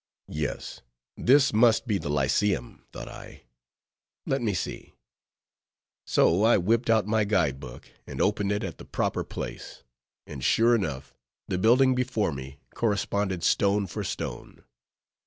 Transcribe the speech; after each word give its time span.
Yes, 0.33 0.81
this 1.15 1.53
must 1.53 1.85
be 1.85 1.99
the 1.99 2.09
Lyceum, 2.09 2.83
thought 2.91 3.07
I; 3.07 3.43
let 4.25 4.41
me 4.41 4.55
see. 4.55 4.95
So 6.07 6.43
I 6.43 6.57
whipped 6.57 6.89
out 6.89 7.05
my 7.05 7.23
guide 7.23 7.59
book, 7.59 7.87
and 8.07 8.19
opened 8.19 8.51
it 8.51 8.63
at 8.63 8.79
the 8.79 8.83
proper 8.85 9.23
place; 9.23 9.83
and 10.25 10.43
sure 10.43 10.73
enough, 10.73 11.13
the 11.47 11.59
building 11.59 11.93
before 11.93 12.31
me 12.31 12.57
corresponded 12.73 13.43
stone 13.43 13.85
for 13.85 14.03
stone. 14.03 14.63